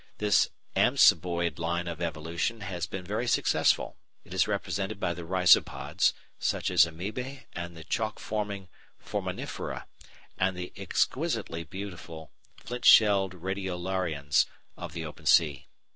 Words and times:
This 0.17 0.49
amoeboid 0.75 1.59
line 1.59 1.87
of 1.87 2.01
evolution 2.01 2.61
has 2.61 2.87
been 2.87 3.03
very 3.05 3.27
successful; 3.27 3.97
it 4.23 4.33
is 4.33 4.47
represented 4.47 4.99
by 4.99 5.13
the 5.13 5.23
Rhizopods, 5.23 6.15
such 6.39 6.71
as 6.71 6.85
Amoebæ 6.85 7.45
and 7.53 7.77
the 7.77 7.83
chalk 7.83 8.17
forming 8.17 8.67
Foraminifera 8.97 9.85
and 10.39 10.57
the 10.57 10.73
exquisitely 10.75 11.63
beautiful 11.65 12.31
flint 12.57 12.83
shelled 12.83 13.43
Radiolarians 13.43 14.47
of 14.75 14.93
the 14.93 15.05
open 15.05 15.27
sea. 15.27 15.67